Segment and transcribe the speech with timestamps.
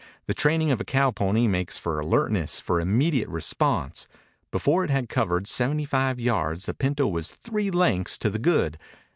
[0.25, 4.07] The training of a cowpony makes for alertness, for immediate response.
[4.49, 8.79] Before it had covered seventy five yards the pinto was three lengths to the good.